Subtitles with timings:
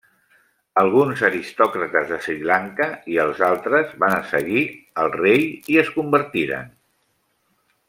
[0.83, 4.65] Alguns aristòcrates de Sri Lanka i els altres van seguir
[5.05, 6.75] el rei i es convertiren.